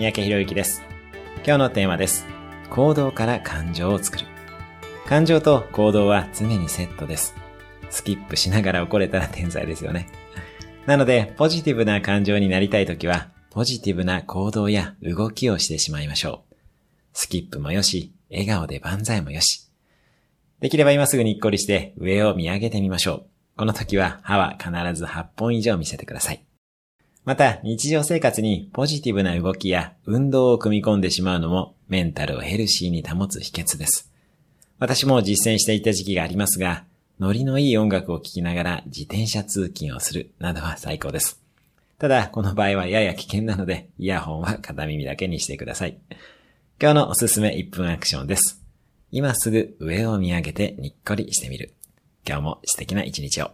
[0.00, 0.82] 三宅博之です。
[1.44, 2.24] 今日のテーマです。
[2.70, 4.24] 行動から感情を作る。
[5.06, 7.34] 感情と行動は常にセットです。
[7.90, 10.08] スキップしながら怒れたら天才ですよね。
[10.86, 16.54] なので、ポジティブな感情になりたいときは、ポジティブな行動や動きをしてしまいましょう。
[17.12, 19.68] スキップもよし、笑顔で万歳もよし。
[20.60, 23.26] できれば今すぐにっこりして上を見上げてみましょう。
[23.58, 26.42] この時は歯は必ず8本以上見せてください。
[27.24, 34.10] また、日常生活にポジティブな動きや運動を組み込んでしまうのもメンタルをヘルシーに保つ秘訣です。
[34.78, 36.84] 私も実践していた時期がありますが、
[37.18, 41.38] ノリのいい音楽を聴きながら自転車通勤をするなどは最高です。
[41.98, 45.98] ただ、この場合はやや危険なので、イヤホンは片耳だけにしてください。
[46.80, 48.62] 今日のおすすめ1分アクションです。
[49.12, 51.74] 今すぐ上を見上げてにっこりしてみる。
[52.26, 53.50] 今日も素敵な一日を。